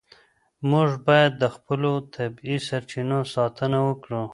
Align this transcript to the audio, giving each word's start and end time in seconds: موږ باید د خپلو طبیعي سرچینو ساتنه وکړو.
موږ 0.69 0.89
باید 1.07 1.31
د 1.37 1.43
خپلو 1.55 1.91
طبیعي 2.15 2.57
سرچینو 2.67 3.19
ساتنه 3.33 3.79
وکړو. 3.87 4.21